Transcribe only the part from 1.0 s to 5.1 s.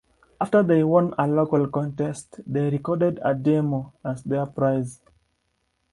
a local contest, they recorded a demo as their prize.